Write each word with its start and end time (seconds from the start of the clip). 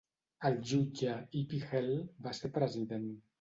El 0.47 0.55
jutge 0.71 1.11
E. 1.17 1.43
P. 1.51 1.59
Hill 1.67 1.93
va 2.29 2.35
ser 2.39 2.53
president. 2.57 3.07